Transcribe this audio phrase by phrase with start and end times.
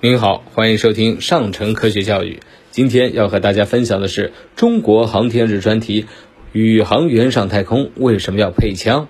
[0.00, 2.38] 您好，欢迎收听上城科学教育。
[2.70, 6.06] 今天要和大家分享的是中国航天日专题：
[6.52, 9.08] 宇航员上太空为什么要配枪？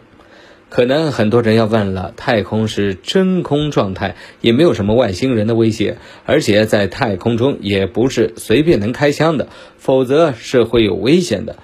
[0.71, 11.57] 可能很多人要问了，太空是真空状态，也没有什么外星人的威胁，而且在太空中也不是随便能开枪的，否则是会有危险的。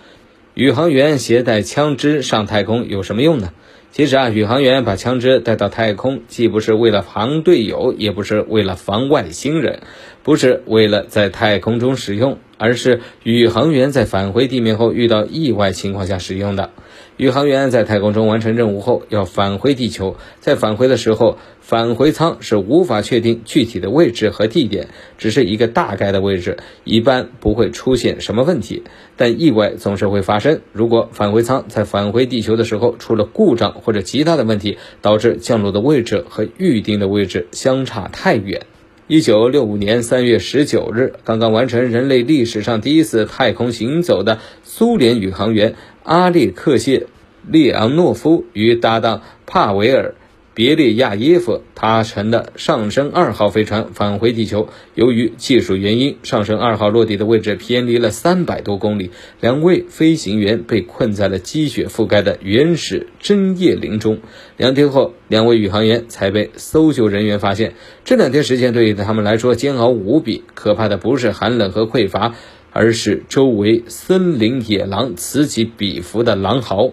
[0.52, 3.54] 宇航员携带枪支上太空有什么用呢？
[3.95, 9.82] 其实啊，宇航员把枪支带到太空，既不是为了防队友，也不是为了防外星人，
[10.24, 16.70] 不是为了在太空中使用，而是宇航员在返回地面后遇到意外情况下使用的。
[17.16, 28.82] 宇航员在太空中完成任务后要返回地球，在返回的时候，返回舱是无法确定具体的位置和地点，只是一个大概的位置，一般不会出现什么问题。
[29.16, 30.60] 但意外总是会发生。
[30.72, 38.66] 如果返回舱在返回地球的时候出了故障或者其他的问题，导致降落的位置和预定的位置相差太远。
[39.06, 47.00] 一九六五年三月十九日，刚刚完成人类历史上第一次太空行走的苏联宇航员阿列克谢·
[47.46, 50.14] 列昂诺夫与搭档帕维尔。
[50.55, 64.20] 别列亚耶夫搭乘的上升二号飞船返回地球，由于技术原因，上升二号落地的位置偏离了三百多公里，两位飞行员被困在了积雪覆盖的原始针叶林中。
[64.56, 67.74] 两天后，两位宇航员才被搜救人员发现。
[68.05, 72.36] 这两天时间对于他们来说煎熬无比，可怕的不是寒冷和匮乏，
[72.70, 76.92] 而是周围森林野狼此起彼伏的狼嚎。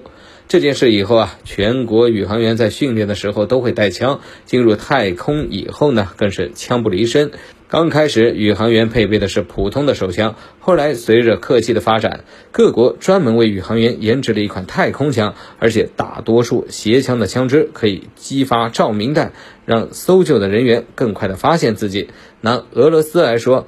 [0.52, 4.20] 这件事以后啊，全国宇航员在训练的时候都会带枪。
[4.44, 7.32] 进入太空以后呢，更是枪不离身。
[7.70, 19.32] 刚开始，宇航员配备的是普通的手枪，后来随着科技的发展，各国专门为宇航员研制了一款太空枪，而且大多数携枪的枪支可以激发照明弹，
[19.66, 22.10] 让搜救的人员更快地发现自己。
[22.42, 23.68] 拿俄罗斯来说。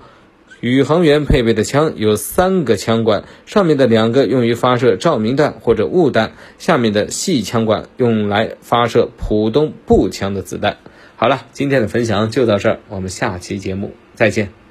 [0.63, 10.77] 宇航员配备的枪有三个枪管，上面的两个用于发射照明弹或者雾弹，下面的细枪管用来发射普通步枪的子弹。
[11.17, 14.62] 好了，今天的分享就到这儿，我们下期节目再见。